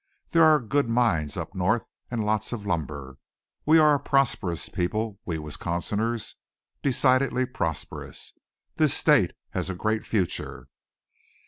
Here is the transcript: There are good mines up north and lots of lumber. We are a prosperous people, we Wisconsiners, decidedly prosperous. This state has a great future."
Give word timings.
There 0.29 0.41
are 0.43 0.59
good 0.59 0.89
mines 0.89 1.37
up 1.37 1.53
north 1.53 1.87
and 2.09 2.25
lots 2.25 2.51
of 2.51 2.65
lumber. 2.65 3.19
We 3.67 3.77
are 3.77 3.93
a 3.93 3.99
prosperous 3.99 4.67
people, 4.67 5.19
we 5.25 5.37
Wisconsiners, 5.37 6.33
decidedly 6.81 7.45
prosperous. 7.45 8.33
This 8.77 8.95
state 8.95 9.33
has 9.51 9.69
a 9.69 9.75
great 9.75 10.03
future." 10.03 10.69